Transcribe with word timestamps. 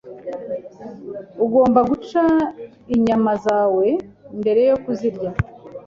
Ugomba 1.45 1.79
guca 1.89 2.23
inyama 2.95 3.31
zawe 3.45 3.87
mbere 4.39 4.61
yo 4.69 4.77
kuzirya. 4.83 5.29